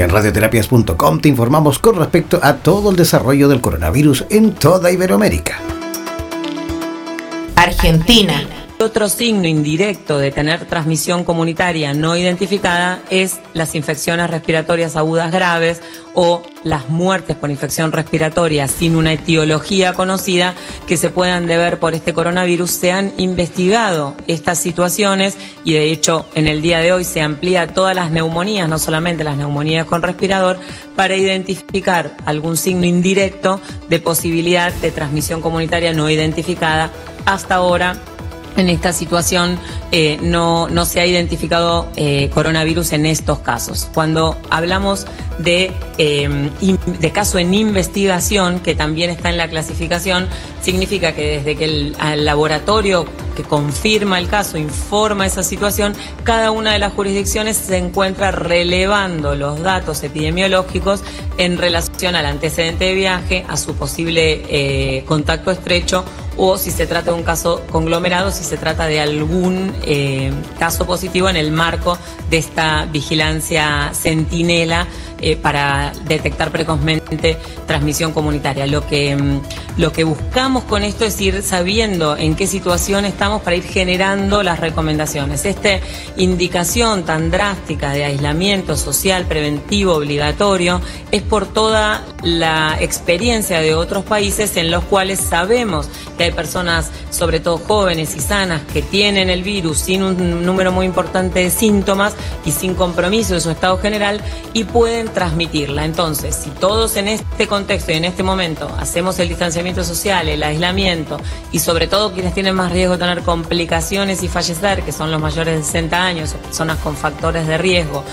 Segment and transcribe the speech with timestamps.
[0.00, 5.60] En radioterapias.com te informamos con respecto a todo el desarrollo del coronavirus en toda Iberoamérica.
[7.54, 8.59] Argentina.
[8.82, 15.82] Otro signo indirecto de tener transmisión comunitaria no identificada es las infecciones respiratorias agudas graves
[16.14, 20.54] o las muertes por infección respiratoria sin una etiología conocida
[20.86, 22.70] que se puedan deber por este coronavirus.
[22.70, 27.66] Se han investigado estas situaciones y de hecho en el día de hoy se amplía
[27.66, 30.58] todas las neumonías, no solamente las neumonías con respirador,
[30.96, 36.90] para identificar algún signo indirecto de posibilidad de transmisión comunitaria no identificada.
[37.26, 38.00] Hasta ahora
[38.56, 39.58] en esta situación
[39.92, 43.88] eh, no, no, se ha identificado eh, coronavirus en estos casos.
[43.92, 45.06] Cuando hablamos
[45.38, 46.50] de, em,
[47.00, 50.28] de caso en investigación, que también está en la clasificación,
[50.62, 56.72] significa que desde que el, laboratorio que confirma el caso informa esa situación, cada una
[56.72, 61.02] de las jurisdicciones se encuentra relevando los datos epidemiológicos
[61.38, 66.04] en relación al antecedente de viaje, a su posible eh, contacto estrecho
[66.42, 70.86] o si se trata de un caso conglomerado, si se trata de algún eh, caso
[70.86, 71.98] positivo en el marco
[72.30, 74.86] de esta vigilancia centinela
[75.20, 78.66] eh, para detectar precozmente transmisión comunitaria.
[78.66, 79.40] Lo que, mm,
[79.76, 84.42] lo que buscamos con esto es ir sabiendo en qué situación estamos para ir generando
[84.42, 85.44] las recomendaciones.
[85.44, 85.78] Esta
[86.16, 94.04] indicación tan drástica de aislamiento social preventivo obligatorio es por toda la experiencia de otros
[94.04, 99.30] países en los cuales sabemos que hay personas, sobre todo jóvenes y sanas, que tienen
[99.30, 103.78] el virus sin un número muy importante de síntomas y sin compromiso de su estado
[103.78, 104.20] general
[104.52, 105.84] y pueden transmitirla.
[105.84, 110.42] Entonces, si todos en este contexto y en este momento hacemos el distanciamiento social, el
[110.42, 111.18] aislamiento
[111.52, 115.20] y sobre todo quienes tienen más riesgo de tener complicaciones y fallecer, que son los
[115.20, 118.04] mayores de 60 años, personas con factores de riesgo,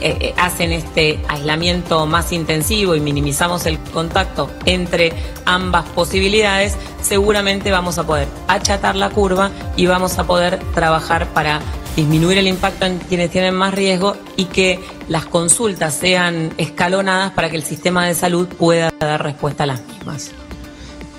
[0.00, 5.12] eh, eh, hacen este aislamiento más intensivo y minimizamos el contacto entre
[5.44, 11.60] ambas posibilidades, seguramente vamos a poder achatar la curva y vamos a poder trabajar para
[11.96, 17.50] disminuir el impacto en quienes tienen más riesgo y que las consultas sean escalonadas para
[17.50, 20.32] que el sistema de salud pueda dar respuesta a las mismas.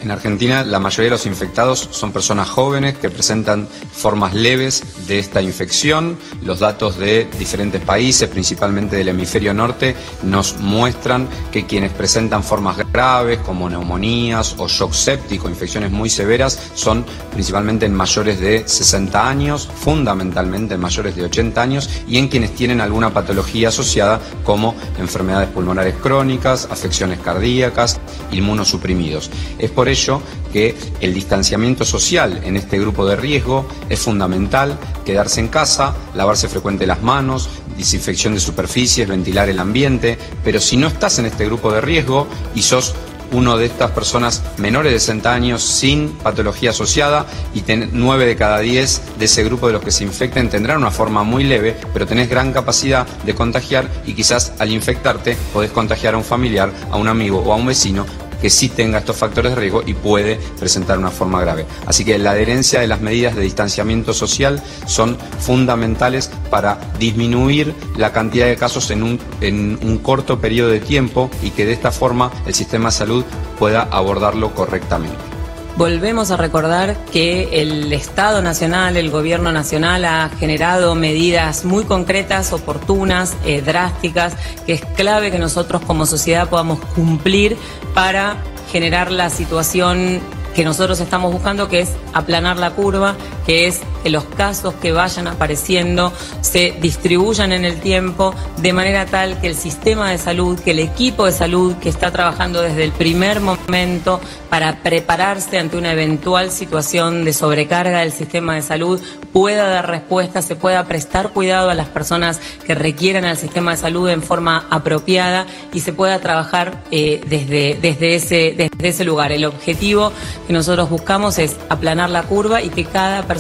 [0.04, 5.18] En Argentina, la mayoría de los infectados son personas jóvenes que presentan formas leves de
[5.18, 6.18] esta infección.
[6.44, 12.76] Los datos de diferentes países, principalmente del hemisferio norte, nos muestran que quienes presentan formas
[12.92, 19.30] graves como neumonías o shock séptico, infecciones muy severas, son principalmente en mayores de 60
[19.30, 24.76] años, fundamentalmente en mayores de 80 años y en quienes tienen alguna patología asociada como
[25.00, 28.02] enfermedades pulmonares crónicas, afecciones cardíacas,
[28.34, 29.32] inmunosuprimidos.
[29.58, 30.22] Es por ello
[30.52, 36.50] que el distanciamiento social en este grupo de riesgo es fundamental, quedarse en casa, lavarse
[36.50, 41.46] frecuente las manos, desinfección de superficies, ventilar el ambiente, pero si no estás en este
[41.46, 42.94] grupo de riesgo y sos
[43.34, 48.60] uno de estas personas menores de 60 años sin patología asociada y 9 de cada
[48.60, 52.06] 10 de ese grupo de los que se infecten tendrán una forma muy leve, pero
[52.06, 56.98] tenés gran capacidad de contagiar y quizás al infectarte podés contagiar a un familiar, a
[56.98, 58.06] un amigo o a un vecino
[58.44, 61.66] que sí tenga estos factores de riesgo y puede presentar una forma grave.
[61.86, 68.12] Así que la adherencia de las medidas de distanciamiento social son fundamentales para disminuir la
[68.12, 71.94] cantidad de casos en un, en un corto periodo de tiempo y que de esta
[71.94, 73.24] forma el sistema de salud
[73.58, 75.33] pueda abordarlo correctamente.
[75.76, 82.54] Volvemos a recordar que el Estado Nacional, el Gobierno Nacional ha generado medidas muy concretas,
[82.54, 84.36] oportunas, eh, drásticas,
[84.68, 87.58] que es clave que nosotros como sociedad podamos cumplir
[87.96, 88.38] para
[88.72, 90.22] generar la situación
[90.54, 93.16] que nosotros estamos buscando, que es aplanar la curva,
[93.46, 99.06] que es que los casos que vayan apareciendo se distribuyan en el tiempo de manera
[99.06, 102.84] tal que el sistema de salud, que el equipo de salud que está trabajando desde
[102.84, 109.02] el primer momento para prepararse ante una eventual situación de sobrecarga del sistema de salud
[109.32, 113.78] pueda dar respuesta, se pueda prestar cuidado a las personas que requieren al sistema de
[113.78, 119.32] salud en forma apropiada y se pueda trabajar eh, desde, desde, ese, desde ese lugar.
[119.32, 120.12] El objetivo
[120.46, 123.33] que nosotros buscamos es aplanar la curva y que cada persona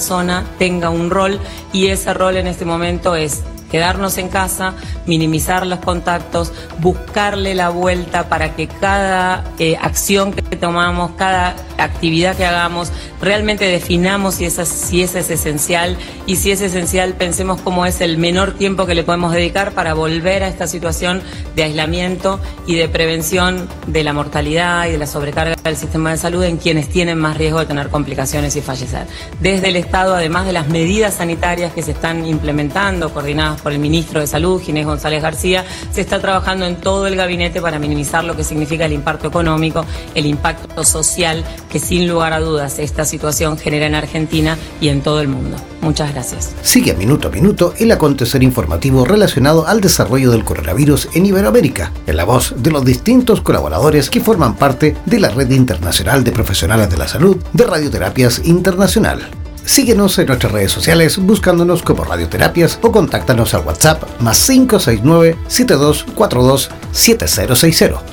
[0.57, 1.39] tenga un rol
[1.71, 3.43] y ese rol en este momento es
[3.73, 4.75] quedarnos en casa,
[5.07, 11.55] minimizar los contactos, buscarle la vuelta para que cada eh, acción que que tomamos, cada
[11.79, 15.97] actividad que hagamos, realmente definamos si, esa, si ese es esencial
[16.27, 19.95] y si es esencial pensemos cómo es el menor tiempo que le podemos dedicar para
[19.95, 21.23] volver a esta situación
[21.55, 26.17] de aislamiento y de prevención de la mortalidad y de la sobrecarga del sistema de
[26.17, 29.07] salud en quienes tienen más riesgo de tener complicaciones y fallecer.
[29.39, 33.79] Desde el Estado, además de las medidas sanitarias que se están implementando, coordinadas por el
[33.79, 38.23] ministro de Salud, Ginés González García, se está trabajando en todo el gabinete para minimizar
[38.23, 39.83] lo que significa el impacto económico,
[40.13, 40.42] el impacto
[40.83, 45.27] social que sin lugar a dudas esta situación genera en Argentina y en todo el
[45.27, 45.57] mundo.
[45.81, 46.51] Muchas gracias.
[46.61, 52.17] Sigue minuto a minuto el acontecer informativo relacionado al desarrollo del coronavirus en Iberoamérica, en
[52.17, 56.89] la voz de los distintos colaboradores que forman parte de la Red Internacional de Profesionales
[56.89, 59.29] de la Salud de Radioterapias Internacional.
[59.65, 66.69] Síguenos en nuestras redes sociales buscándonos como Radioterapias o contáctanos al WhatsApp más 569 7242
[66.91, 68.12] 7060.